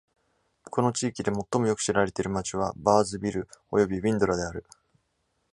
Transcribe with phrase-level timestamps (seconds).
[0.71, 4.65] この地域で最もよく知られている町はバーズビルおよびウィンドラである。